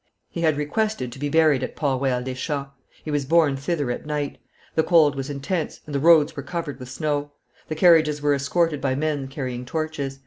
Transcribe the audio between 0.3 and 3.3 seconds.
He had requested to be buried at Port Royal des Champs; he was